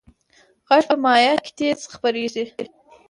غږ 0.67 0.83
په 0.89 0.95
مایع 1.03 1.33
کې 1.43 1.51
تیز 1.57 1.79
خپرېږي. 1.93 2.45